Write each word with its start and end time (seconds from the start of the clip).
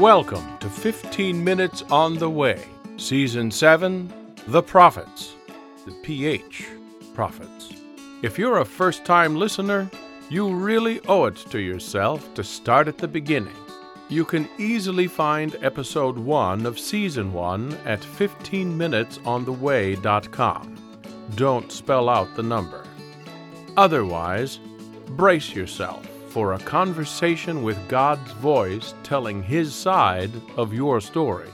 Welcome 0.00 0.58
to 0.58 0.68
15 0.68 1.42
Minutes 1.42 1.82
on 1.90 2.18
the 2.18 2.28
Way, 2.28 2.62
Season 2.98 3.50
7 3.50 4.12
The 4.48 4.62
Prophets, 4.62 5.32
the 5.86 5.92
PH 6.02 6.66
Prophets. 7.14 7.72
If 8.20 8.38
you're 8.38 8.58
a 8.58 8.64
first 8.66 9.06
time 9.06 9.36
listener, 9.36 9.90
you 10.28 10.54
really 10.54 11.00
owe 11.08 11.24
it 11.24 11.36
to 11.48 11.60
yourself 11.60 12.34
to 12.34 12.44
start 12.44 12.88
at 12.88 12.98
the 12.98 13.08
beginning. 13.08 13.56
You 14.10 14.26
can 14.26 14.50
easily 14.58 15.06
find 15.06 15.56
episode 15.62 16.18
1 16.18 16.66
of 16.66 16.78
season 16.78 17.32
1 17.32 17.78
at 17.86 18.02
15minutesontheway.com. 18.02 20.76
Don't 21.36 21.72
spell 21.72 22.10
out 22.10 22.36
the 22.36 22.42
number. 22.42 22.84
Otherwise, 23.78 24.60
brace 25.16 25.54
yourself 25.54 26.06
for 26.36 26.52
a 26.52 26.58
conversation 26.58 27.62
with 27.62 27.88
God's 27.88 28.30
voice 28.32 28.92
telling 29.02 29.42
His 29.42 29.74
side 29.74 30.30
of 30.58 30.74
your 30.74 31.00
story. 31.00 31.48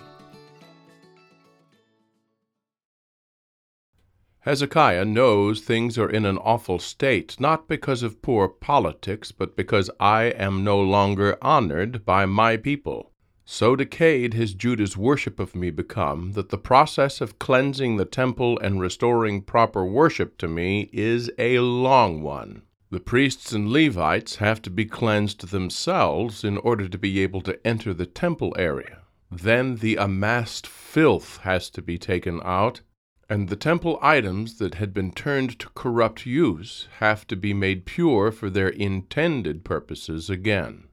Hezekiah 4.41 5.05
knows 5.05 5.61
things 5.61 5.97
are 5.99 6.11
in 6.11 6.27
an 6.27 6.37
awful 6.37 6.81
state, 6.81 7.39
not 7.39 7.69
because 7.69 8.03
of 8.03 8.23
poor 8.23 8.49
politics, 8.49 9.31
but 9.31 9.55
because 9.57 9.89
I 10.01 10.25
am 10.25 10.65
no 10.65 10.81
longer 10.81 11.39
honored 11.41 12.05
by 12.05 12.27
my 12.27 12.57
people. 12.57 13.13
So 13.45 13.77
decayed 13.77 14.35
has 14.35 14.53
Judah's 14.53 14.97
worship 14.97 15.39
of 15.39 15.55
me 15.55 15.71
become 15.71 16.33
that 16.33 16.49
the 16.49 16.59
process 16.59 17.21
of 17.21 17.39
cleansing 17.39 17.99
the 17.99 18.05
temple 18.05 18.59
and 18.59 18.81
restoring 18.81 19.43
proper 19.43 19.85
worship 19.85 20.39
to 20.39 20.49
me 20.49 20.91
is 20.93 21.31
a 21.39 21.61
long 21.61 22.21
one. 22.21 22.63
The 22.93 23.01
priests 23.01 23.53
and 23.53 23.73
Levites 23.73 24.37
have 24.37 24.61
to 24.61 24.71
be 24.71 24.85
cleansed 24.85 25.49
themselves 25.49 26.45
in 26.45 26.59
order 26.59 26.91
to 26.91 26.99
be 26.99 27.21
able 27.21 27.41
to 27.41 27.67
enter 27.67 27.95
the 27.95 28.05
temple 28.05 28.55
area. 28.59 28.99
Then 29.31 29.77
the 29.77 29.97
amassed 29.97 30.67
filth 30.67 31.39
has 31.39 31.71
to 31.71 31.81
be 31.81 31.97
taken 31.97 32.43
out 32.45 32.83
and 33.31 33.49
the 33.49 33.57
temple 33.57 33.99
items 34.03 34.59
that 34.59 34.75
had 34.75 34.93
been 34.93 35.11
turned 35.11 35.59
to 35.61 35.71
corrupt 35.71 36.27
use 36.27 36.87
have 36.99 37.27
to 37.29 37.35
be 37.35 37.55
made 37.55 37.87
pure 37.87 38.31
for 38.31 38.51
their 38.51 38.69
intended 38.69 39.65
purposes 39.65 40.29
again. 40.29 40.89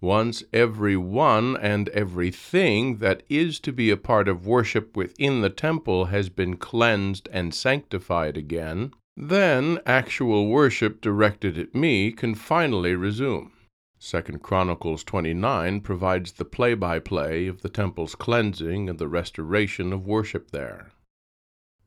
Once 0.00 0.42
every 0.52 0.96
one 0.96 1.56
and 1.58 1.88
everything 1.90 2.96
that 2.96 3.22
is 3.28 3.60
to 3.60 3.72
be 3.72 3.88
a 3.90 3.96
part 3.96 4.26
of 4.26 4.48
worship 4.48 4.96
within 4.96 5.42
the 5.42 5.50
temple 5.50 6.06
has 6.06 6.28
been 6.28 6.56
cleansed 6.56 7.28
and 7.30 7.54
sanctified 7.54 8.36
again, 8.36 8.90
then 9.16 9.78
actual 9.86 10.48
worship 10.48 11.00
directed 11.00 11.58
at 11.58 11.74
me 11.74 12.12
can 12.12 12.34
finally 12.34 12.94
resume. 12.94 13.50
Second 13.98 14.42
Chronicles 14.42 15.02
29 15.04 15.80
provides 15.80 16.32
the 16.32 16.44
play-by-play 16.44 17.46
of 17.46 17.62
the 17.62 17.70
temple's 17.70 18.14
cleansing 18.14 18.90
and 18.90 18.98
the 18.98 19.08
restoration 19.08 19.92
of 19.92 20.06
worship 20.06 20.50
there. 20.50 20.92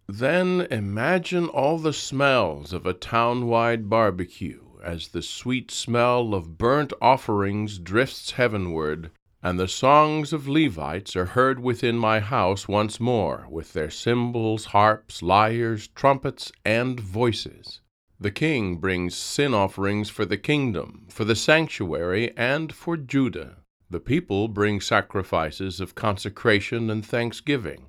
Then 0.08 0.68
imagine 0.72 1.48
all 1.48 1.78
the 1.78 1.94
smells 1.94 2.74
of 2.74 2.88
a 2.88 2.94
town-wide 2.94 3.90
barbecue 3.90 4.64
as 4.84 5.10
the 5.10 5.22
sweet 5.22 5.70
smell 5.70 6.34
of 6.34 6.58
burnt 6.58 6.94
offerings 7.00 7.78
drifts 7.78 8.32
heavenward, 8.32 9.12
and 9.42 9.60
the 9.60 9.68
songs 9.68 10.34
of 10.34 10.48
Levites 10.48 11.16
are 11.16 11.26
heard 11.26 11.60
within 11.60 11.98
my 11.98 12.20
house 12.20 12.68
once 12.68 13.00
more, 13.00 13.48
with 13.50 13.74
their 13.74 13.90
cymbals, 13.90 14.66
harps, 14.66 15.22
lyres, 15.22 15.88
trumpets, 15.90 16.52
and 16.66 17.00
voices. 17.00 17.82
The 18.20 18.32
king 18.32 18.78
brings 18.78 19.16
sin 19.16 19.54
offerings 19.54 20.10
for 20.10 20.26
the 20.26 20.38
kingdom, 20.38 21.06
for 21.10 21.26
the 21.26 21.36
sanctuary, 21.36 22.36
and 22.36 22.74
for 22.74 22.98
Judah. 22.98 23.58
The 23.90 24.00
people 24.00 24.48
bring 24.48 24.82
sacrifices 24.82 25.80
of 25.80 25.96
consecration 25.96 26.90
and 26.90 27.06
thanksgiving 27.06 27.86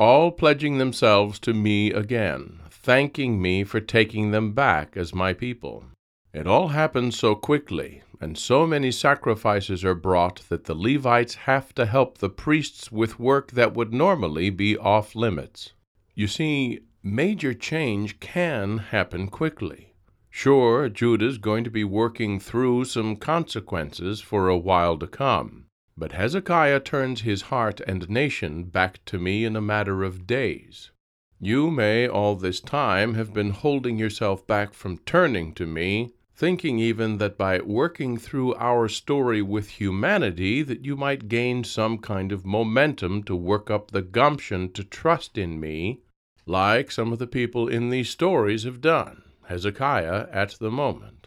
all 0.00 0.32
pledging 0.32 0.78
themselves 0.78 1.38
to 1.38 1.52
me 1.52 1.92
again, 1.92 2.58
thanking 2.70 3.40
me 3.40 3.62
for 3.62 3.80
taking 3.80 4.30
them 4.30 4.52
back 4.54 4.96
as 4.96 5.14
my 5.14 5.34
people. 5.34 5.84
It 6.32 6.46
all 6.46 6.68
happens 6.68 7.18
so 7.18 7.34
quickly, 7.34 8.02
and 8.20 8.38
so 8.38 8.64
many 8.64 8.92
sacrifices 8.92 9.84
are 9.84 9.96
brought 9.96 10.48
that 10.48 10.64
the 10.64 10.76
Levites 10.76 11.34
have 11.34 11.74
to 11.74 11.86
help 11.86 12.18
the 12.18 12.30
priests 12.30 12.92
with 12.92 13.18
work 13.18 13.50
that 13.52 13.74
would 13.74 13.92
normally 13.92 14.48
be 14.48 14.76
off 14.76 15.16
limits. 15.16 15.72
You 16.14 16.28
see, 16.28 16.80
major 17.02 17.52
change 17.52 18.20
can 18.20 18.78
happen 18.78 19.26
quickly. 19.26 19.94
Sure, 20.28 20.88
Judah's 20.88 21.38
going 21.38 21.64
to 21.64 21.70
be 21.70 21.82
working 21.82 22.38
through 22.38 22.84
some 22.84 23.16
consequences 23.16 24.20
for 24.20 24.48
a 24.48 24.56
while 24.56 24.96
to 24.98 25.08
come. 25.08 25.66
But 25.96 26.12
Hezekiah 26.12 26.80
turns 26.80 27.22
his 27.22 27.42
heart 27.42 27.80
and 27.88 28.08
nation 28.08 28.64
back 28.64 29.04
to 29.06 29.18
me 29.18 29.44
in 29.44 29.56
a 29.56 29.60
matter 29.60 30.04
of 30.04 30.28
days. 30.28 30.92
You 31.40 31.72
may 31.72 32.06
all 32.06 32.36
this 32.36 32.60
time 32.60 33.14
have 33.14 33.32
been 33.32 33.50
holding 33.50 33.98
yourself 33.98 34.46
back 34.46 34.74
from 34.74 34.98
turning 34.98 35.54
to 35.54 35.66
me, 35.66 36.12
thinking 36.40 36.78
even 36.78 37.18
that 37.18 37.36
by 37.36 37.60
working 37.60 38.16
through 38.16 38.54
our 38.54 38.88
story 38.88 39.42
with 39.42 39.78
humanity 39.78 40.62
that 40.62 40.82
you 40.82 40.96
might 40.96 41.28
gain 41.28 41.62
some 41.62 41.98
kind 41.98 42.32
of 42.32 42.46
momentum 42.46 43.22
to 43.22 43.36
work 43.36 43.70
up 43.70 43.90
the 43.90 44.00
gumption 44.00 44.72
to 44.72 44.82
trust 44.82 45.36
in 45.36 45.60
me, 45.60 46.00
like 46.46 46.90
some 46.90 47.12
of 47.12 47.18
the 47.18 47.26
people 47.26 47.68
in 47.68 47.90
these 47.90 48.08
stories 48.08 48.64
have 48.64 48.80
done, 48.80 49.20
Hezekiah 49.48 50.28
at 50.32 50.52
the 50.52 50.70
moment. 50.70 51.26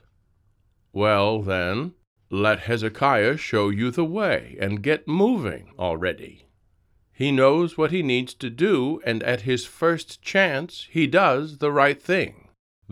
Well, 0.92 1.44
then, 1.44 1.94
let 2.32 2.62
Hezekiah 2.62 3.38
show 3.38 3.70
you 3.70 3.92
the 3.92 4.04
way 4.04 4.58
and 4.60 4.82
get 4.82 5.08
moving 5.08 5.70
already. 5.78 6.48
He 7.12 7.32
knows 7.32 7.78
what 7.78 7.92
he 7.92 8.02
needs 8.02 8.34
to 8.34 8.50
do, 8.50 9.00
and 9.06 9.22
at 9.22 9.42
his 9.42 9.64
first 9.64 10.24
chance 10.24 10.88
he 10.90 11.06
does 11.06 11.60
the 11.60 11.72
right 11.72 12.02
thing. 12.02 12.43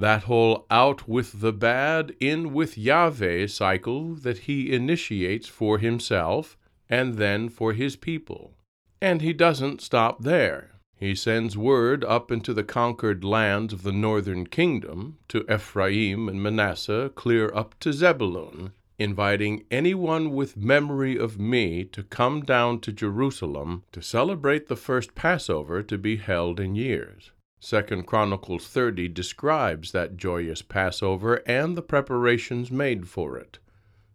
That 0.01 0.23
whole 0.23 0.65
out 0.71 1.07
with 1.07 1.41
the 1.41 1.53
bad, 1.53 2.15
in 2.19 2.53
with 2.53 2.75
Yahweh 2.75 3.45
cycle 3.45 4.15
that 4.15 4.39
he 4.49 4.73
initiates 4.73 5.47
for 5.47 5.77
himself 5.77 6.57
and 6.89 7.19
then 7.19 7.49
for 7.49 7.73
his 7.73 7.95
people. 7.95 8.55
And 8.99 9.21
he 9.21 9.31
doesn't 9.31 9.79
stop 9.79 10.23
there. 10.23 10.71
He 10.95 11.13
sends 11.13 11.55
word 11.55 12.03
up 12.03 12.31
into 12.31 12.51
the 12.51 12.63
conquered 12.63 13.23
lands 13.23 13.73
of 13.73 13.83
the 13.83 13.91
northern 13.91 14.47
kingdom, 14.47 15.19
to 15.27 15.45
Ephraim 15.47 16.27
and 16.27 16.41
Manasseh, 16.41 17.11
clear 17.13 17.51
up 17.53 17.79
to 17.81 17.93
Zebulun, 17.93 18.71
inviting 18.97 19.65
anyone 19.69 20.31
with 20.31 20.57
memory 20.57 21.15
of 21.15 21.39
me 21.39 21.83
to 21.85 22.01
come 22.01 22.41
down 22.41 22.79
to 22.79 22.91
Jerusalem 22.91 23.83
to 23.91 24.01
celebrate 24.01 24.67
the 24.67 24.75
first 24.75 25.13
Passover 25.13 25.83
to 25.83 25.97
be 25.99 26.15
held 26.15 26.59
in 26.59 26.73
years. 26.73 27.29
Second 27.63 28.07
Chronicles 28.07 28.67
30 28.67 29.07
describes 29.09 29.91
that 29.91 30.17
joyous 30.17 30.63
Passover 30.63 31.43
and 31.45 31.77
the 31.77 31.83
preparations 31.83 32.71
made 32.71 33.07
for 33.07 33.37
it. 33.37 33.59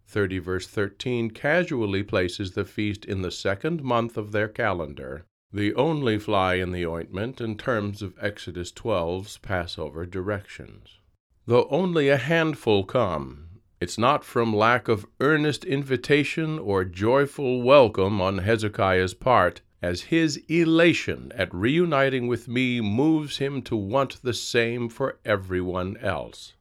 30 0.08 0.40
verse 0.40 0.66
13 0.66 1.30
casually 1.30 2.02
places 2.02 2.52
the 2.52 2.64
feast 2.64 3.04
in 3.04 3.22
the 3.22 3.30
second 3.30 3.84
month 3.84 4.16
of 4.16 4.32
their 4.32 4.48
calendar, 4.48 5.24
the 5.52 5.72
only 5.74 6.18
fly 6.18 6.54
in 6.54 6.72
the 6.72 6.84
ointment 6.84 7.40
in 7.40 7.56
terms 7.56 8.02
of 8.02 8.18
Exodus 8.20 8.72
12's 8.72 9.38
Passover 9.38 10.04
directions. 10.04 10.98
Though 11.46 11.68
only 11.70 12.08
a 12.08 12.16
handful 12.16 12.82
come, 12.82 13.60
it's 13.80 13.96
not 13.96 14.24
from 14.24 14.56
lack 14.56 14.88
of 14.88 15.06
earnest 15.20 15.64
invitation 15.64 16.58
or 16.58 16.84
joyful 16.84 17.62
welcome 17.62 18.20
on 18.20 18.38
Hezekiah's 18.38 19.14
part, 19.14 19.60
as 19.82 20.02
his 20.02 20.42
elation 20.48 21.30
at 21.34 21.54
reuniting 21.54 22.26
with 22.26 22.48
me 22.48 22.80
moves 22.80 23.36
him 23.38 23.60
to 23.60 23.76
want 23.76 24.20
the 24.22 24.32
same 24.32 24.88
for 24.88 25.18
everyone 25.24 25.96
else. 25.98 26.54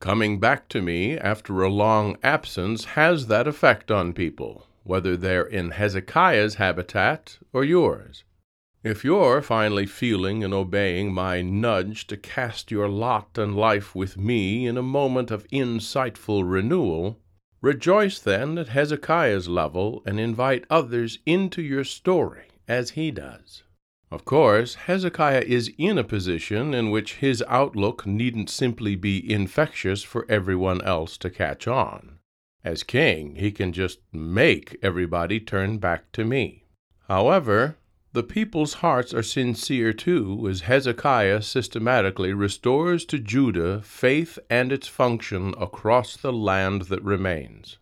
Coming 0.00 0.40
back 0.40 0.68
to 0.70 0.82
me 0.82 1.16
after 1.16 1.62
a 1.62 1.70
long 1.70 2.16
absence 2.22 2.84
has 2.84 3.28
that 3.28 3.46
effect 3.46 3.90
on 3.90 4.12
people, 4.12 4.66
whether 4.82 5.16
they're 5.16 5.46
in 5.46 5.70
Hezekiah's 5.70 6.56
habitat 6.56 7.38
or 7.52 7.64
yours. 7.64 8.24
If 8.82 9.04
you're 9.04 9.42
finally 9.42 9.86
feeling 9.86 10.44
and 10.44 10.52
obeying 10.52 11.14
my 11.14 11.42
nudge 11.42 12.06
to 12.08 12.16
cast 12.16 12.70
your 12.70 12.88
lot 12.88 13.38
and 13.38 13.56
life 13.56 13.94
with 13.94 14.16
me 14.16 14.66
in 14.66 14.76
a 14.76 14.82
moment 14.82 15.30
of 15.30 15.48
insightful 15.48 16.42
renewal, 16.44 17.18
rejoice 17.62 18.18
then 18.18 18.58
at 18.58 18.68
Hezekiah's 18.68 19.48
level 19.48 20.02
and 20.04 20.20
invite 20.20 20.66
others 20.68 21.18
into 21.24 21.62
your 21.62 21.84
story 21.84 22.46
as 22.68 22.90
he 22.90 23.10
does. 23.10 23.62
Of 24.10 24.24
course, 24.24 24.74
Hezekiah 24.74 25.44
is 25.46 25.72
in 25.78 25.98
a 25.98 26.04
position 26.04 26.74
in 26.74 26.90
which 26.90 27.16
his 27.16 27.42
outlook 27.48 28.06
needn't 28.06 28.50
simply 28.50 28.94
be 28.94 29.32
infectious 29.32 30.02
for 30.02 30.24
everyone 30.28 30.80
else 30.82 31.16
to 31.18 31.30
catch 31.30 31.66
on. 31.66 32.18
As 32.64 32.82
king, 32.82 33.36
he 33.36 33.50
can 33.50 33.72
just 33.72 33.98
make 34.12 34.76
everybody 34.82 35.40
turn 35.40 35.78
back 35.78 36.12
to 36.12 36.24
me. 36.24 36.64
However, 37.08 37.76
the 38.12 38.22
people's 38.22 38.74
hearts 38.74 39.12
are 39.12 39.22
sincere 39.22 39.92
too, 39.92 40.46
as 40.48 40.62
Hezekiah 40.62 41.42
systematically 41.42 42.32
restores 42.32 43.04
to 43.06 43.18
Judah 43.18 43.82
faith 43.82 44.38
and 44.48 44.72
its 44.72 44.88
function 44.88 45.52
across 45.60 46.16
the 46.16 46.32
land 46.32 46.82
that 46.82 47.02
remains. 47.02 47.78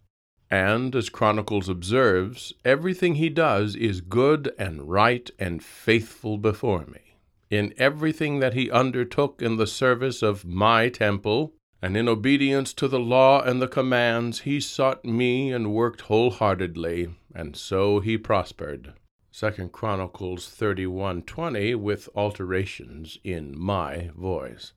And, 0.54 0.94
as 0.94 1.08
Chronicles 1.08 1.68
observes, 1.68 2.52
everything 2.64 3.16
he 3.16 3.28
does 3.28 3.74
is 3.74 4.00
good 4.00 4.54
and 4.56 4.88
right 4.88 5.28
and 5.36 5.60
faithful 5.60 6.38
before 6.38 6.86
me. 6.86 7.16
In 7.50 7.74
everything 7.76 8.38
that 8.38 8.54
he 8.54 8.70
undertook 8.70 9.42
in 9.42 9.56
the 9.56 9.66
service 9.66 10.22
of 10.22 10.44
my 10.44 10.90
temple, 10.90 11.54
and 11.82 11.96
in 11.96 12.08
obedience 12.08 12.72
to 12.74 12.86
the 12.86 13.00
law 13.00 13.42
and 13.42 13.60
the 13.60 13.66
commands, 13.66 14.42
he 14.42 14.60
sought 14.60 15.04
me 15.04 15.50
and 15.50 15.74
worked 15.74 16.02
wholeheartedly, 16.02 17.08
and 17.34 17.56
so 17.56 17.98
he 17.98 18.16
prospered. 18.16 18.92
Second 19.32 19.72
Chronicles 19.72 20.46
31:20 20.46 21.74
with 21.74 22.08
alterations 22.14 23.18
in 23.24 23.58
my 23.58 24.12
voice. 24.16 24.72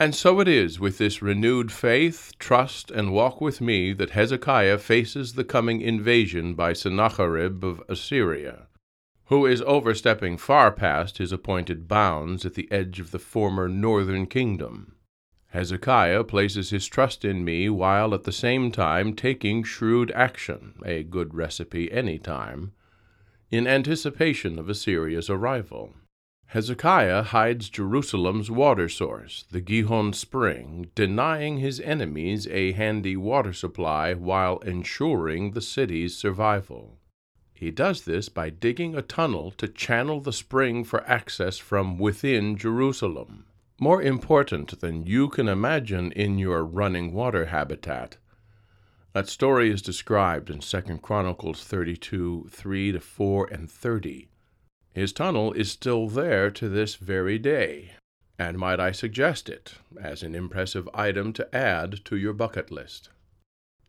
And 0.00 0.14
so 0.14 0.40
it 0.40 0.48
is 0.48 0.80
with 0.80 0.96
this 0.96 1.20
renewed 1.20 1.70
faith, 1.70 2.32
trust, 2.38 2.90
and 2.90 3.12
walk 3.12 3.38
with 3.38 3.60
me 3.60 3.92
that 3.92 4.10
Hezekiah 4.10 4.78
faces 4.78 5.34
the 5.34 5.44
coming 5.44 5.82
invasion 5.82 6.54
by 6.54 6.72
Sennacherib 6.72 7.62
of 7.62 7.82
Assyria, 7.86 8.68
who 9.26 9.44
is 9.44 9.60
overstepping 9.66 10.38
far 10.38 10.72
past 10.72 11.18
his 11.18 11.32
appointed 11.32 11.86
bounds 11.86 12.46
at 12.46 12.54
the 12.54 12.66
edge 12.72 12.98
of 12.98 13.10
the 13.10 13.18
former 13.18 13.68
northern 13.68 14.26
kingdom. 14.26 14.94
Hezekiah 15.48 16.24
places 16.24 16.70
his 16.70 16.86
trust 16.86 17.22
in 17.22 17.44
me 17.44 17.68
while 17.68 18.14
at 18.14 18.24
the 18.24 18.32
same 18.32 18.72
time 18.72 19.14
taking 19.14 19.62
shrewd 19.62 20.10
action, 20.12 20.80
a 20.82 21.02
good 21.02 21.34
recipe 21.34 21.92
any 21.92 22.18
time, 22.18 22.72
in 23.50 23.66
anticipation 23.66 24.58
of 24.58 24.70
Assyria's 24.70 25.28
arrival. 25.28 25.92
Hezekiah 26.52 27.22
hides 27.22 27.70
Jerusalem's 27.70 28.50
water 28.50 28.88
source, 28.88 29.44
the 29.52 29.60
Gihon 29.60 30.12
spring, 30.12 30.90
denying 30.96 31.58
his 31.58 31.78
enemies 31.78 32.48
a 32.48 32.72
handy 32.72 33.16
water 33.16 33.52
supply 33.52 34.14
while 34.14 34.58
ensuring 34.58 35.52
the 35.52 35.60
city's 35.60 36.16
survival. 36.16 36.98
He 37.54 37.70
does 37.70 38.04
this 38.04 38.28
by 38.28 38.50
digging 38.50 38.96
a 38.96 39.02
tunnel 39.02 39.52
to 39.58 39.68
channel 39.68 40.20
the 40.20 40.32
spring 40.32 40.82
for 40.82 41.08
access 41.08 41.58
from 41.58 41.98
within 41.98 42.56
Jerusalem. 42.56 43.44
More 43.78 44.02
important 44.02 44.80
than 44.80 45.06
you 45.06 45.28
can 45.28 45.46
imagine 45.46 46.10
in 46.10 46.36
your 46.36 46.64
running 46.64 47.12
water 47.12 47.46
habitat. 47.46 48.16
That 49.12 49.28
story 49.28 49.70
is 49.70 49.82
described 49.82 50.50
in 50.50 50.58
2 50.58 50.98
Chronicles 51.00 51.62
32 51.62 52.48
3 52.50 52.90
to 52.90 52.98
4 52.98 53.46
and 53.52 53.70
30. 53.70 54.29
His 55.00 55.14
tunnel 55.14 55.54
is 55.54 55.70
still 55.70 56.08
there 56.08 56.50
to 56.50 56.68
this 56.68 56.96
very 56.96 57.38
day, 57.38 57.92
and 58.38 58.58
might 58.58 58.78
I 58.78 58.92
suggest 58.92 59.48
it 59.48 59.76
as 59.98 60.22
an 60.22 60.34
impressive 60.34 60.90
item 60.92 61.32
to 61.32 61.56
add 61.56 62.04
to 62.04 62.18
your 62.18 62.34
bucket 62.34 62.70
list. 62.70 63.08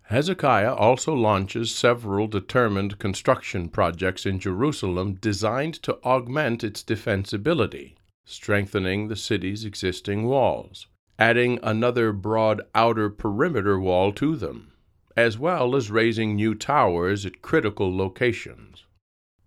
Hezekiah 0.03 0.73
also 0.73 1.13
launches 1.13 1.75
several 1.75 2.27
determined 2.27 2.97
construction 2.97 3.67
projects 3.67 4.25
in 4.25 4.39
Jerusalem 4.39 5.15
designed 5.15 5.83
to 5.83 6.01
augment 6.05 6.63
its 6.63 6.81
defensibility, 6.81 7.95
strengthening 8.23 9.09
the 9.09 9.17
city's 9.17 9.65
existing 9.65 10.27
walls, 10.27 10.87
adding 11.19 11.59
another 11.61 12.13
broad 12.13 12.61
outer 12.73 13.09
perimeter 13.09 13.77
wall 13.77 14.13
to 14.13 14.37
them, 14.37 14.71
as 15.17 15.37
well 15.37 15.75
as 15.75 15.91
raising 15.91 16.37
new 16.37 16.55
towers 16.55 17.25
at 17.25 17.41
critical 17.41 17.93
locations. 17.93 18.85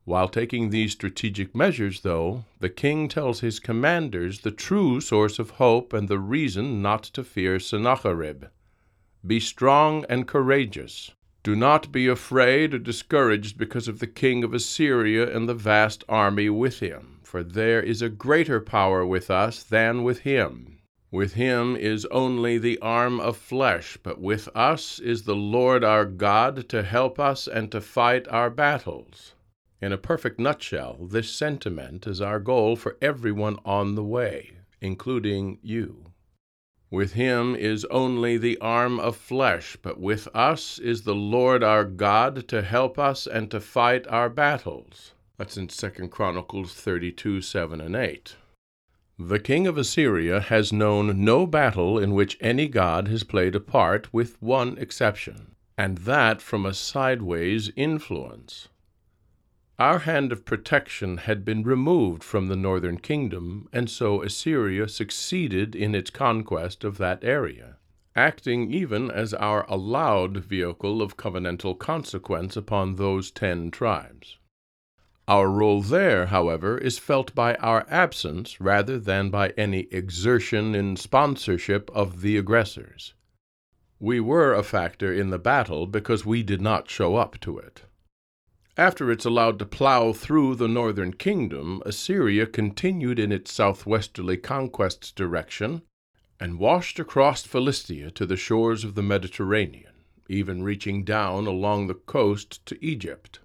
While 0.06 0.28
taking 0.28 0.68
these 0.68 0.92
strategic 0.92 1.54
measures, 1.54 2.02
though, 2.02 2.44
the 2.60 2.68
king 2.68 3.08
tells 3.08 3.40
his 3.40 3.58
commanders 3.58 4.40
the 4.40 4.50
true 4.50 5.00
source 5.00 5.38
of 5.38 5.50
hope 5.52 5.94
and 5.94 6.08
the 6.08 6.18
reason 6.18 6.82
not 6.82 7.04
to 7.04 7.24
fear 7.24 7.58
Sennacherib. 7.58 8.44
Be 9.26 9.40
strong 9.40 10.04
and 10.10 10.28
courageous. 10.28 11.12
Do 11.42 11.56
not 11.56 11.90
be 11.90 12.06
afraid 12.06 12.74
or 12.74 12.78
discouraged 12.78 13.56
because 13.56 13.88
of 13.88 13.98
the 13.98 14.06
king 14.06 14.44
of 14.44 14.52
Assyria 14.52 15.34
and 15.34 15.48
the 15.48 15.54
vast 15.54 16.04
army 16.06 16.50
with 16.50 16.80
him, 16.80 17.20
for 17.22 17.42
there 17.42 17.82
is 17.82 18.02
a 18.02 18.10
greater 18.10 18.60
power 18.60 19.06
with 19.06 19.30
us 19.30 19.62
than 19.62 20.02
with 20.02 20.20
him. 20.20 20.80
With 21.10 21.34
him 21.34 21.76
is 21.76 22.04
only 22.06 22.58
the 22.58 22.78
arm 22.80 23.20
of 23.20 23.36
flesh, 23.36 23.96
but 24.02 24.20
with 24.20 24.48
us 24.54 24.98
is 24.98 25.22
the 25.22 25.36
Lord 25.36 25.82
our 25.82 26.04
God 26.04 26.68
to 26.68 26.82
help 26.82 27.18
us 27.18 27.46
and 27.48 27.70
to 27.72 27.80
fight 27.80 28.28
our 28.28 28.50
battles. 28.50 29.33
In 29.84 29.92
a 29.92 29.98
perfect 29.98 30.40
nutshell, 30.40 30.96
this 31.10 31.28
sentiment 31.28 32.06
is 32.06 32.22
our 32.22 32.40
goal 32.40 32.74
for 32.74 32.96
everyone 33.02 33.58
on 33.66 33.96
the 33.96 34.02
way, 34.02 34.52
including 34.80 35.58
you. 35.60 36.06
With 36.90 37.12
him 37.12 37.54
is 37.54 37.84
only 37.90 38.38
the 38.38 38.56
arm 38.62 38.98
of 38.98 39.14
flesh, 39.14 39.76
but 39.82 40.00
with 40.00 40.26
us 40.34 40.78
is 40.78 41.02
the 41.02 41.14
Lord 41.14 41.62
our 41.62 41.84
God 41.84 42.48
to 42.48 42.62
help 42.62 42.98
us 42.98 43.26
and 43.26 43.50
to 43.50 43.60
fight 43.60 44.06
our 44.06 44.30
battles. 44.30 45.12
That's 45.36 45.58
in 45.58 45.66
2 45.66 46.08
Chronicles 46.08 46.72
32 46.72 47.42
7 47.42 47.78
and 47.78 47.94
8. 47.94 48.36
The 49.18 49.38
king 49.38 49.66
of 49.66 49.76
Assyria 49.76 50.40
has 50.40 50.72
known 50.72 51.22
no 51.22 51.46
battle 51.46 51.98
in 51.98 52.14
which 52.14 52.38
any 52.40 52.68
god 52.68 53.08
has 53.08 53.22
played 53.22 53.54
a 53.54 53.60
part, 53.60 54.14
with 54.14 54.40
one 54.40 54.78
exception, 54.78 55.56
and 55.76 55.98
that 55.98 56.40
from 56.40 56.64
a 56.64 56.72
sideways 56.72 57.70
influence. 57.76 58.68
Our 59.78 60.00
hand 60.00 60.30
of 60.30 60.44
protection 60.44 61.16
had 61.16 61.44
been 61.44 61.64
removed 61.64 62.22
from 62.22 62.46
the 62.46 62.54
northern 62.54 62.98
kingdom, 62.98 63.68
and 63.72 63.90
so 63.90 64.22
Assyria 64.22 64.86
succeeded 64.86 65.74
in 65.74 65.96
its 65.96 66.10
conquest 66.10 66.84
of 66.84 66.96
that 66.98 67.24
area, 67.24 67.78
acting 68.14 68.70
even 68.70 69.10
as 69.10 69.34
our 69.34 69.66
allowed 69.68 70.36
vehicle 70.36 71.02
of 71.02 71.16
covenantal 71.16 71.76
consequence 71.76 72.56
upon 72.56 72.94
those 72.94 73.32
ten 73.32 73.72
tribes. 73.72 74.38
Our 75.26 75.48
role 75.48 75.82
there, 75.82 76.26
however, 76.26 76.78
is 76.78 76.98
felt 77.00 77.34
by 77.34 77.56
our 77.56 77.84
absence 77.88 78.60
rather 78.60 79.00
than 79.00 79.28
by 79.30 79.54
any 79.56 79.88
exertion 79.90 80.76
in 80.76 80.94
sponsorship 80.96 81.90
of 81.92 82.20
the 82.20 82.36
aggressors. 82.36 83.14
We 83.98 84.20
were 84.20 84.54
a 84.54 84.62
factor 84.62 85.12
in 85.12 85.30
the 85.30 85.38
battle 85.40 85.88
because 85.88 86.24
we 86.24 86.44
did 86.44 86.60
not 86.60 86.88
show 86.88 87.16
up 87.16 87.40
to 87.40 87.58
it. 87.58 87.82
After 88.76 89.08
it's 89.08 89.24
allowed 89.24 89.60
to 89.60 89.66
plow 89.66 90.12
through 90.12 90.56
the 90.56 90.66
northern 90.66 91.12
kingdom, 91.12 91.80
Assyria 91.86 92.44
continued 92.44 93.20
in 93.20 93.30
its 93.30 93.52
southwesterly 93.52 94.36
conquest's 94.36 95.12
direction 95.12 95.82
and 96.40 96.58
washed 96.58 96.98
across 96.98 97.44
Philistia 97.44 98.10
to 98.10 98.26
the 98.26 98.36
shores 98.36 98.82
of 98.82 98.96
the 98.96 99.02
Mediterranean, 99.02 99.92
even 100.28 100.64
reaching 100.64 101.04
down 101.04 101.46
along 101.46 101.86
the 101.86 101.94
coast 101.94 102.66
to 102.66 102.84
Egypt. 102.84 103.38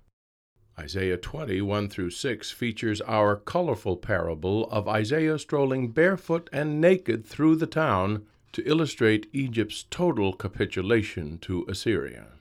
Isaiah 0.80 1.18
20, 1.18 1.62
1 1.62 1.90
through 1.90 2.10
6 2.10 2.50
features 2.50 3.00
our 3.02 3.36
colorful 3.36 3.98
parable 3.98 4.68
of 4.72 4.88
Isaiah 4.88 5.38
strolling 5.38 5.92
barefoot 5.92 6.50
and 6.52 6.82
naked 6.82 7.24
through 7.24 7.58
the 7.58 7.68
town 7.68 8.26
to 8.54 8.68
illustrate 8.68 9.30
Egypt's 9.32 9.84
total 9.92 10.34
capitulation 10.34 11.38
to 11.40 11.66
Assyria. 11.70 12.39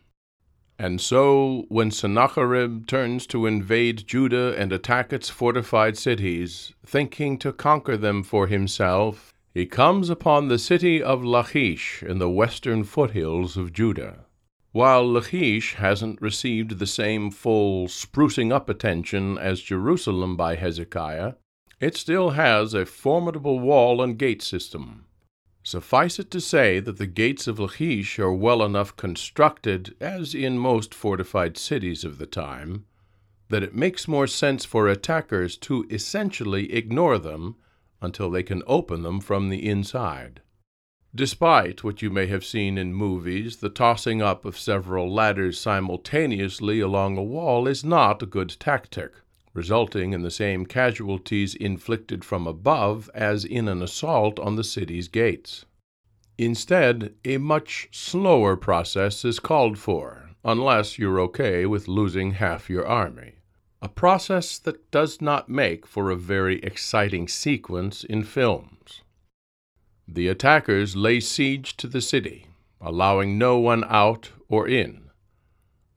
And 0.80 1.00
so, 1.00 1.64
when 1.68 1.90
Sennacherib 1.90 2.86
turns 2.86 3.26
to 3.28 3.46
invade 3.46 4.06
Judah 4.06 4.54
and 4.56 4.72
attack 4.72 5.12
its 5.12 5.28
fortified 5.28 5.98
cities, 5.98 6.72
thinking 6.86 7.36
to 7.38 7.52
conquer 7.52 7.96
them 7.96 8.22
for 8.22 8.46
himself, 8.46 9.34
he 9.52 9.66
comes 9.66 10.08
upon 10.08 10.46
the 10.46 10.58
city 10.58 11.02
of 11.02 11.24
Lachish 11.24 12.04
in 12.04 12.18
the 12.18 12.30
western 12.30 12.84
foothills 12.84 13.56
of 13.56 13.72
Judah. 13.72 14.26
While 14.70 15.10
Lachish 15.10 15.74
hasn't 15.74 16.22
received 16.22 16.78
the 16.78 16.86
same 16.86 17.32
full 17.32 17.88
sprucing 17.88 18.52
up 18.52 18.68
attention 18.68 19.36
as 19.36 19.60
Jerusalem 19.60 20.36
by 20.36 20.54
Hezekiah, 20.54 21.32
it 21.80 21.96
still 21.96 22.30
has 22.30 22.72
a 22.72 22.86
formidable 22.86 23.58
wall 23.58 24.00
and 24.00 24.16
gate 24.16 24.42
system. 24.42 25.06
Suffice 25.70 26.18
it 26.18 26.30
to 26.30 26.40
say 26.40 26.80
that 26.80 26.96
the 26.96 27.06
gates 27.06 27.46
of 27.46 27.58
Lachish 27.58 28.18
are 28.18 28.32
well 28.32 28.62
enough 28.62 28.96
constructed, 28.96 29.94
as 30.00 30.34
in 30.34 30.58
most 30.58 30.94
fortified 30.94 31.58
cities 31.58 32.04
of 32.04 32.16
the 32.16 32.24
time, 32.24 32.86
that 33.50 33.62
it 33.62 33.74
makes 33.74 34.08
more 34.08 34.26
sense 34.26 34.64
for 34.64 34.88
attackers 34.88 35.58
to 35.58 35.86
essentially 35.90 36.72
ignore 36.72 37.18
them 37.18 37.56
until 38.00 38.30
they 38.30 38.42
can 38.42 38.62
open 38.66 39.02
them 39.02 39.20
from 39.20 39.50
the 39.50 39.68
inside. 39.68 40.40
Despite 41.14 41.84
what 41.84 42.00
you 42.00 42.08
may 42.08 42.28
have 42.28 42.46
seen 42.46 42.78
in 42.78 42.94
movies, 42.94 43.58
the 43.58 43.68
tossing 43.68 44.22
up 44.22 44.46
of 44.46 44.58
several 44.58 45.12
ladders 45.12 45.60
simultaneously 45.60 46.80
along 46.80 47.18
a 47.18 47.22
wall 47.22 47.68
is 47.68 47.84
not 47.84 48.22
a 48.22 48.26
good 48.26 48.56
tactic 48.58 49.12
resulting 49.54 50.12
in 50.12 50.22
the 50.22 50.30
same 50.30 50.66
casualties 50.66 51.54
inflicted 51.54 52.24
from 52.24 52.46
above 52.46 53.10
as 53.14 53.44
in 53.44 53.68
an 53.68 53.82
assault 53.82 54.38
on 54.38 54.56
the 54.56 54.64
city's 54.64 55.08
gates. 55.08 55.64
Instead, 56.36 57.14
a 57.24 57.36
much 57.38 57.88
slower 57.90 58.56
process 58.56 59.24
is 59.24 59.40
called 59.40 59.76
for, 59.76 60.30
unless 60.44 60.98
you're 60.98 61.20
okay 61.20 61.66
with 61.66 61.88
losing 61.88 62.32
half 62.32 62.70
your 62.70 62.86
army. 62.86 63.32
A 63.82 63.88
process 63.88 64.58
that 64.58 64.90
does 64.90 65.20
not 65.20 65.48
make 65.48 65.86
for 65.86 66.10
a 66.10 66.16
very 66.16 66.60
exciting 66.60 67.28
sequence 67.28 68.04
in 68.04 68.22
films. 68.24 69.02
The 70.06 70.28
attackers 70.28 70.96
lay 70.96 71.20
siege 71.20 71.76
to 71.76 71.86
the 71.86 72.00
city, 72.00 72.46
allowing 72.80 73.36
no 73.36 73.58
one 73.58 73.84
out 73.88 74.30
or 74.48 74.66
in 74.66 75.10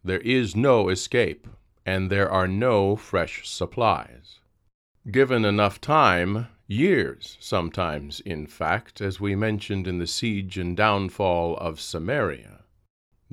There 0.04 0.20
is 0.20 0.56
no 0.56 0.90
escape, 0.90 1.48
and 1.86 2.10
there 2.10 2.30
are 2.30 2.48
no 2.48 2.96
fresh 2.96 3.48
supplies. 3.48 4.40
Given 5.10 5.46
enough 5.46 5.82
time, 5.82 6.48
years 6.68 7.38
sometimes, 7.40 8.20
in 8.20 8.46
fact, 8.48 9.02
as 9.02 9.20
we 9.20 9.36
mentioned 9.36 9.88
in 9.88 9.98
the 9.98 10.08
siege 10.08 10.58
and 10.58 10.78
downfall 10.78 11.58
of 11.58 11.82
Samaria, 11.82 12.62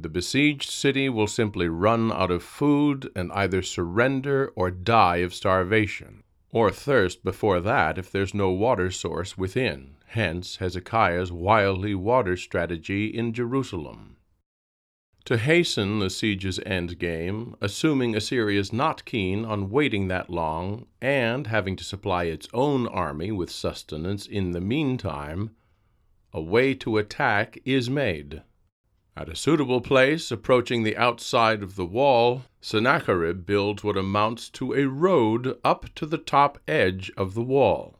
the 0.00 0.08
besieged 0.08 0.70
city 0.70 1.08
will 1.08 1.26
simply 1.26 1.68
run 1.68 2.12
out 2.12 2.30
of 2.30 2.44
food 2.44 3.10
and 3.16 3.32
either 3.32 3.62
surrender 3.62 4.52
or 4.54 4.70
die 4.70 5.16
of 5.16 5.34
starvation, 5.34 6.22
or 6.50 6.70
thirst 6.70 7.24
before 7.24 7.60
that 7.60 7.98
if 7.98 8.10
there's 8.10 8.32
no 8.32 8.50
water 8.50 8.92
source 8.92 9.36
within. 9.36 9.96
Hence 10.06 10.56
Hezekiah's 10.56 11.32
wildly 11.32 11.96
water 11.96 12.36
strategy 12.36 13.06
in 13.06 13.32
Jerusalem. 13.32 14.17
To 15.24 15.36
hasten 15.36 15.98
the 15.98 16.08
siege's 16.08 16.58
end 16.64 16.98
game, 16.98 17.54
assuming 17.60 18.16
Assyria 18.16 18.58
is 18.58 18.72
not 18.72 19.04
keen 19.04 19.44
on 19.44 19.68
waiting 19.68 20.08
that 20.08 20.30
long, 20.30 20.86
and 21.02 21.46
having 21.46 21.76
to 21.76 21.84
supply 21.84 22.24
its 22.24 22.48
own 22.54 22.86
army 22.86 23.30
with 23.30 23.50
sustenance 23.50 24.26
in 24.26 24.52
the 24.52 24.60
meantime, 24.60 25.50
a 26.32 26.40
way 26.40 26.72
to 26.74 26.96
attack 26.96 27.58
is 27.64 27.90
made. 27.90 28.42
At 29.16 29.28
a 29.28 29.34
suitable 29.34 29.80
place, 29.80 30.30
approaching 30.30 30.84
the 30.84 30.96
outside 30.96 31.62
of 31.62 31.74
the 31.74 31.84
wall, 31.84 32.44
Sennacherib 32.60 33.44
builds 33.44 33.82
what 33.82 33.96
amounts 33.96 34.48
to 34.50 34.74
a 34.74 34.86
road 34.86 35.58
up 35.64 35.92
to 35.96 36.06
the 36.06 36.18
top 36.18 36.58
edge 36.68 37.10
of 37.16 37.34
the 37.34 37.42
wall. 37.42 37.98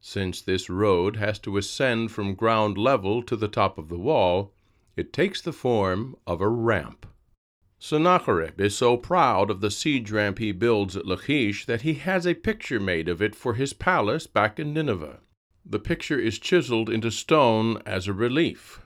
Since 0.00 0.40
this 0.42 0.70
road 0.70 1.16
has 1.16 1.40
to 1.40 1.56
ascend 1.56 2.12
from 2.12 2.36
ground 2.36 2.78
level 2.78 3.22
to 3.24 3.34
the 3.34 3.48
top 3.48 3.78
of 3.78 3.88
the 3.88 3.98
wall, 3.98 4.53
it 4.96 5.12
takes 5.12 5.40
the 5.40 5.52
form 5.52 6.16
of 6.26 6.40
a 6.40 6.48
ramp. 6.48 7.06
Sennacherib 7.78 8.60
is 8.60 8.76
so 8.76 8.96
proud 8.96 9.50
of 9.50 9.60
the 9.60 9.70
siege 9.70 10.10
ramp 10.10 10.38
he 10.38 10.52
builds 10.52 10.96
at 10.96 11.06
Lachish 11.06 11.66
that 11.66 11.82
he 11.82 11.94
has 11.94 12.26
a 12.26 12.34
picture 12.34 12.80
made 12.80 13.08
of 13.08 13.20
it 13.20 13.34
for 13.34 13.54
his 13.54 13.72
palace 13.72 14.26
back 14.26 14.58
in 14.58 14.72
Nineveh. 14.72 15.20
The 15.66 15.78
picture 15.78 16.18
is 16.18 16.38
chiseled 16.38 16.88
into 16.88 17.10
stone 17.10 17.82
as 17.84 18.06
a 18.06 18.12
relief. 18.12 18.80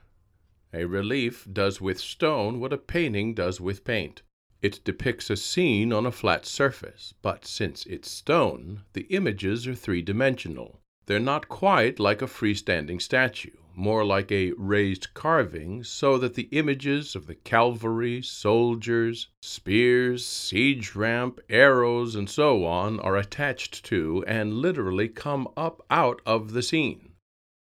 A 0.73 0.85
relief 0.85 1.47
does 1.53 1.81
with 1.81 2.01
stone 2.01 2.59
what 2.59 2.73
a 2.73 2.79
painting 2.79 3.35
does 3.35 3.61
with 3.61 3.85
paint. 3.85 4.23
It 4.61 4.83
depicts 4.85 5.31
a 5.31 5.37
scene 5.37 5.93
on 5.93 6.07
a 6.07 6.11
flat 6.11 6.45
surface, 6.45 7.15
but 7.23 7.47
since 7.47 7.87
it's 7.87 8.11
stone, 8.11 8.83
the 8.95 9.07
images 9.11 9.67
are 9.69 9.75
three 9.75 10.03
dimensional. 10.03 10.81
They're 11.07 11.21
not 11.21 11.49
quite 11.49 12.01
like 12.01 12.21
a 12.21 12.27
freestanding 12.27 13.01
statue 13.01 13.57
more 13.79 14.05
like 14.05 14.33
a 14.33 14.53
raised 14.59 15.15
carving, 15.15 15.85
so 15.85 16.19
that 16.19 16.35
the 16.35 16.49
images 16.51 17.15
of 17.15 17.29
the 17.29 17.35
cavalry, 17.37 18.21
soldiers, 18.21 19.29
spears, 19.41 20.27
siege 20.27 20.97
ramp, 20.97 21.41
arrows, 21.49 22.17
and 22.17 22.29
so 22.29 22.65
on 22.65 22.99
are 23.01 23.17
attached 23.17 23.85
to 23.85 24.25
and 24.27 24.55
literally 24.55 25.09
come 25.09 25.47
up 25.57 25.81
out 25.89 26.21
of 26.27 26.53
the 26.53 26.63
scene. 26.63 27.13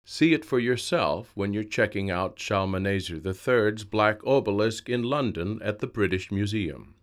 See 0.06 0.32
it 0.32 0.44
for 0.44 0.58
yourself 0.58 1.32
when 1.34 1.52
you're 1.52 1.64
checking 1.64 2.10
out 2.10 2.38
Shalmaneser 2.38 3.16
III's 3.16 3.84
Black 3.84 4.24
Obelisk 4.24 4.88
in 4.88 5.02
London 5.02 5.60
at 5.62 5.80
the 5.80 5.86
British 5.86 6.32
Museum. 6.32 6.94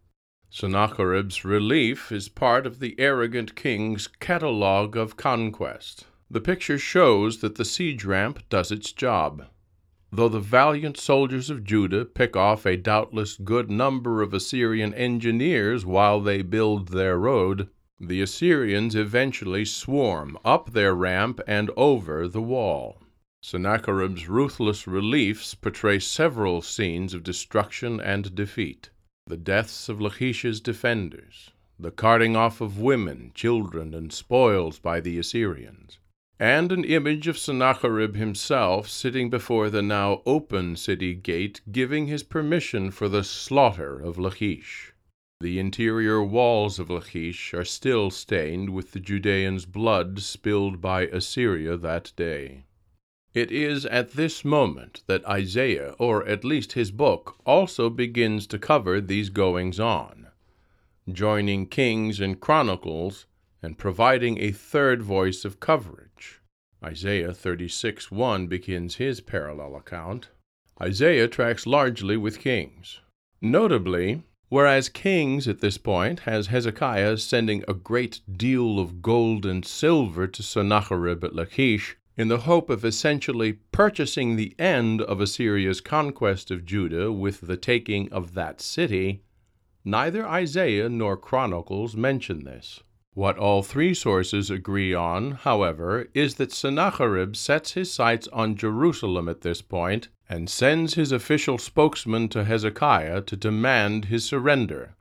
Sennacherib's 0.49 1.43
relief 1.43 2.11
is 2.11 2.29
part 2.29 2.65
of 2.65 2.79
the 2.79 2.95
arrogant 2.99 3.55
king's 3.55 4.07
catalogue 4.07 4.95
of 4.95 5.17
conquest. 5.17 6.05
The 6.33 6.41
picture 6.41 6.79
shows 6.79 7.41
that 7.41 7.57
the 7.57 7.63
siege 7.63 8.03
ramp 8.05 8.39
does 8.49 8.71
its 8.71 8.91
job. 8.91 9.45
Though 10.11 10.29
the 10.29 10.39
valiant 10.39 10.97
soldiers 10.97 11.51
of 11.51 11.63
Judah 11.63 12.05
pick 12.05 12.35
off 12.35 12.65
a 12.65 12.75
doubtless 12.75 13.37
good 13.37 13.69
number 13.69 14.23
of 14.23 14.33
Assyrian 14.33 14.95
engineers 14.95 15.85
while 15.85 16.19
they 16.19 16.41
build 16.41 16.87
their 16.87 17.19
road, 17.19 17.69
the 17.99 18.19
Assyrians 18.19 18.95
eventually 18.95 19.63
swarm 19.63 20.35
up 20.43 20.71
their 20.71 20.95
ramp 20.95 21.39
and 21.45 21.69
over 21.77 22.27
the 22.27 22.41
wall. 22.41 22.99
Sennacherib's 23.43 24.27
ruthless 24.27 24.87
reliefs 24.87 25.53
portray 25.53 25.99
several 25.99 26.63
scenes 26.63 27.13
of 27.13 27.21
destruction 27.21 27.99
and 27.99 28.33
defeat 28.33 28.89
the 29.27 29.37
deaths 29.37 29.87
of 29.87 30.01
Lachish's 30.01 30.59
defenders, 30.59 31.51
the 31.77 31.91
carting 31.91 32.35
off 32.35 32.59
of 32.59 32.79
women, 32.79 33.31
children, 33.35 33.93
and 33.93 34.11
spoils 34.11 34.79
by 34.79 34.99
the 34.99 35.19
Assyrians, 35.19 35.99
and 36.43 36.73
an 36.73 36.83
image 36.83 37.25
of 37.29 37.37
Sennacherib 37.37 38.17
himself 38.17 38.89
sitting 38.89 39.29
before 39.29 39.69
the 39.69 39.81
now 39.81 40.21
open 40.25 40.75
city 40.75 41.15
gate, 41.15 41.61
giving 41.71 42.07
his 42.07 42.21
permission 42.21 42.91
for 42.91 43.07
the 43.07 43.23
slaughter 43.23 43.97
of 43.97 44.19
Lachish. 44.19 44.91
The 45.39 45.57
interior 45.57 46.21
walls 46.21 46.79
of 46.79 46.89
Lachish 46.89 47.53
are 47.53 47.63
still 47.63 48.11
stained 48.11 48.71
with 48.71 48.91
the 48.91 48.99
Judeans' 48.99 49.65
blood 49.65 50.19
spilled 50.19 50.81
by 50.81 51.03
Assyria 51.03 51.77
that 51.77 52.11
day. 52.17 52.65
It 53.33 53.49
is 53.49 53.85
at 53.85 54.11
this 54.11 54.43
moment 54.43 55.01
that 55.07 55.25
Isaiah, 55.25 55.95
or 55.97 56.27
at 56.27 56.43
least 56.43 56.73
his 56.73 56.91
book, 56.91 57.37
also 57.45 57.89
begins 57.89 58.47
to 58.47 58.59
cover 58.59 58.99
these 58.99 59.29
goings 59.29 59.79
on, 59.79 60.27
joining 61.09 61.67
Kings 61.67 62.19
and 62.19 62.41
Chronicles 62.41 63.27
and 63.61 63.77
providing 63.77 64.39
a 64.39 64.51
third 64.51 65.01
voice 65.01 65.45
of 65.45 65.61
coverage. 65.61 66.12
Isaiah 66.83 67.33
36 67.33 68.11
1 68.11 68.47
begins 68.47 68.95
his 68.95 69.21
parallel 69.21 69.75
account. 69.75 70.29
Isaiah 70.81 71.29
tracks 71.29 71.65
largely 71.65 72.17
with 72.17 72.39
Kings. 72.39 72.99
Notably, 73.41 74.23
whereas 74.49 74.89
Kings 74.89 75.47
at 75.47 75.61
this 75.61 75.77
point 75.77 76.21
has 76.21 76.47
Hezekiah 76.47 77.17
sending 77.17 77.63
a 77.67 77.73
great 77.73 78.19
deal 78.29 78.79
of 78.79 79.01
gold 79.01 79.45
and 79.45 79.63
silver 79.63 80.27
to 80.27 80.43
Sennacherib 80.43 81.23
at 81.23 81.33
Lachish 81.33 81.95
in 82.17 82.27
the 82.27 82.39
hope 82.39 82.69
of 82.69 82.83
essentially 82.83 83.53
purchasing 83.71 84.35
the 84.35 84.53
end 84.59 85.01
of 85.01 85.21
Assyria's 85.21 85.81
conquest 85.81 86.51
of 86.51 86.65
Judah 86.65 87.11
with 87.11 87.41
the 87.41 87.57
taking 87.57 88.11
of 88.11 88.33
that 88.33 88.61
city, 88.61 89.23
neither 89.85 90.27
Isaiah 90.27 90.89
nor 90.89 91.17
Chronicles 91.17 91.95
mention 91.95 92.43
this. 92.43 92.81
What 93.15 93.37
all 93.37 93.61
three 93.61 93.93
sources 93.93 94.49
agree 94.49 94.93
on, 94.93 95.33
however, 95.33 96.07
is 96.15 96.35
that 96.35 96.51
Sennacherib 96.51 97.35
sets 97.35 97.73
his 97.73 97.93
sights 97.93 98.27
on 98.29 98.55
Jerusalem 98.55 99.29
at 99.29 99.41
this 99.41 99.61
point 99.61 100.07
and 100.27 100.49
sends 100.49 100.95
his 100.95 101.11
official 101.11 101.59
spokesman 101.59 102.27
to 102.29 102.43
Hezekiah 102.43 103.21
to 103.21 103.35
demand 103.35 104.05
his 104.05 104.25
surrender, 104.25 104.95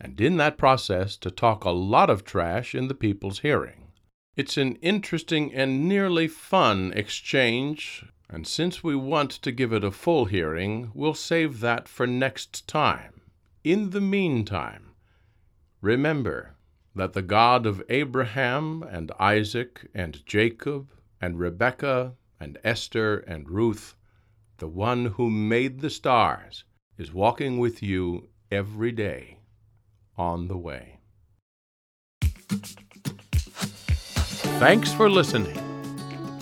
and 0.00 0.20
in 0.20 0.36
that 0.36 0.56
process 0.56 1.16
to 1.16 1.32
talk 1.32 1.64
a 1.64 1.70
lot 1.70 2.10
of 2.10 2.24
trash 2.24 2.76
in 2.76 2.86
the 2.86 2.94
people's 2.94 3.40
hearing. 3.40 3.90
It's 4.36 4.56
an 4.56 4.76
interesting 4.76 5.52
and 5.52 5.88
nearly 5.88 6.28
fun 6.28 6.92
exchange, 6.94 8.04
and 8.28 8.46
since 8.46 8.84
we 8.84 8.94
want 8.94 9.32
to 9.32 9.50
give 9.50 9.72
it 9.72 9.82
a 9.82 9.90
full 9.90 10.26
hearing, 10.26 10.92
we'll 10.94 11.14
save 11.14 11.58
that 11.58 11.88
for 11.88 12.06
next 12.06 12.68
time. 12.68 13.22
In 13.64 13.90
the 13.90 14.00
meantime, 14.00 14.92
remember, 15.80 16.51
that 16.94 17.12
the 17.12 17.22
God 17.22 17.66
of 17.66 17.82
Abraham 17.88 18.82
and 18.82 19.10
Isaac 19.18 19.88
and 19.94 20.24
Jacob 20.26 20.92
and 21.20 21.38
Rebekah 21.38 22.14
and 22.38 22.58
Esther 22.64 23.18
and 23.18 23.48
Ruth, 23.48 23.96
the 24.58 24.68
one 24.68 25.06
who 25.06 25.30
made 25.30 25.80
the 25.80 25.90
stars, 25.90 26.64
is 26.98 27.12
walking 27.12 27.58
with 27.58 27.82
you 27.82 28.28
every 28.50 28.92
day 28.92 29.38
on 30.16 30.48
the 30.48 30.58
way. 30.58 30.98
Thanks 34.58 34.92
for 34.92 35.08
listening. 35.10 35.58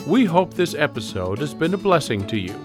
We 0.05 0.25
hope 0.25 0.53
this 0.53 0.75
episode 0.75 1.39
has 1.39 1.53
been 1.53 1.73
a 1.73 1.77
blessing 1.77 2.27
to 2.27 2.37
you. 2.37 2.59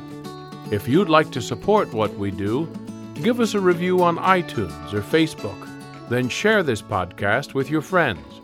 If 0.70 0.88
you'd 0.88 1.08
like 1.08 1.30
to 1.30 1.40
support 1.40 1.92
what 1.92 2.12
we 2.14 2.30
do, 2.30 2.66
give 3.14 3.40
us 3.40 3.54
a 3.54 3.60
review 3.60 4.02
on 4.02 4.16
iTunes 4.16 4.92
or 4.92 5.00
Facebook 5.00 5.65
then 6.08 6.28
share 6.28 6.62
this 6.62 6.82
podcast 6.82 7.54
with 7.54 7.68
your 7.70 7.82
friends. 7.82 8.40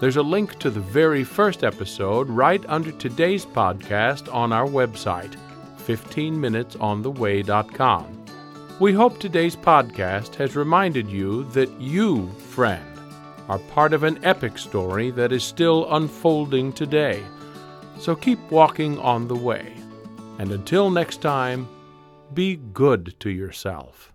There's 0.00 0.16
a 0.16 0.22
link 0.22 0.58
to 0.58 0.70
the 0.70 0.80
very 0.80 1.24
first 1.24 1.64
episode 1.64 2.28
right 2.28 2.62
under 2.68 2.92
today's 2.92 3.46
podcast 3.46 4.32
on 4.32 4.52
our 4.52 4.66
website, 4.66 5.36
15minutesontheway.com. 5.78 8.24
We 8.80 8.92
hope 8.92 9.18
today's 9.18 9.56
podcast 9.56 10.34
has 10.34 10.56
reminded 10.56 11.08
you 11.08 11.44
that 11.50 11.70
you, 11.80 12.28
friend, 12.32 12.84
are 13.48 13.58
part 13.58 13.92
of 13.92 14.02
an 14.02 14.18
epic 14.24 14.58
story 14.58 15.10
that 15.12 15.32
is 15.32 15.44
still 15.44 15.92
unfolding 15.94 16.72
today. 16.72 17.22
So 17.98 18.16
keep 18.16 18.40
walking 18.50 18.98
on 18.98 19.28
the 19.28 19.36
way. 19.36 19.74
And 20.38 20.50
until 20.50 20.90
next 20.90 21.22
time, 21.22 21.68
be 22.32 22.56
good 22.56 23.14
to 23.20 23.30
yourself. 23.30 24.13